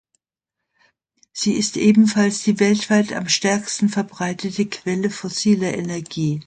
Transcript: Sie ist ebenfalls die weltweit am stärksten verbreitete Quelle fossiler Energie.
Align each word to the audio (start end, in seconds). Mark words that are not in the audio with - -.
Sie 1.31 1.53
ist 1.53 1.77
ebenfalls 1.77 2.41
die 2.41 2.59
weltweit 2.59 3.13
am 3.13 3.29
stärksten 3.29 3.87
verbreitete 3.87 4.65
Quelle 4.65 5.11
fossiler 5.11 5.75
Energie. 5.77 6.39